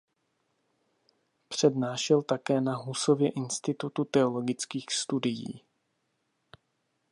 Přednášel 1.47 2.21
také 2.21 2.61
na 2.61 2.75
Husově 2.75 3.29
institutu 3.31 4.05
teologických 4.05 4.85
studií. 4.91 5.63